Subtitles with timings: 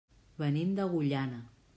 [0.43, 1.43] Venim d'Agullana.